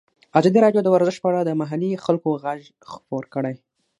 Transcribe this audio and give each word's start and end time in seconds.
ازادي 0.39 0.59
راډیو 0.65 0.81
د 0.83 0.87
ورزش 0.95 1.15
په 1.21 1.27
اړه 1.31 1.41
د 1.43 1.51
محلي 1.61 1.91
خلکو 2.05 2.29
غږ 2.43 2.61
خپور 2.91 3.23
کړی. 3.33 3.55